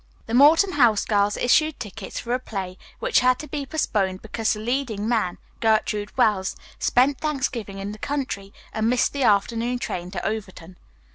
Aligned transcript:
The 0.25 0.33
Morton 0.33 0.71
House 0.71 1.05
girls 1.05 1.37
issued 1.37 1.79
tickets 1.79 2.19
for 2.19 2.33
a 2.33 2.39
play, 2.39 2.79
which 2.97 3.19
had 3.19 3.37
to 3.37 3.47
be 3.47 3.67
postponed 3.67 4.23
because 4.23 4.53
the 4.53 4.59
leading 4.59 5.07
man 5.07 5.37
(Gertrude 5.59 6.17
Wells) 6.17 6.55
spent 6.79 7.19
Thanksgiving 7.19 7.77
in 7.77 7.91
the 7.91 7.99
country 7.99 8.51
and 8.73 8.89
missed 8.89 9.13
the 9.13 9.21
afternoon 9.21 9.77
train 9.77 10.09
to 10.09 10.25
Overton. 10.25 10.77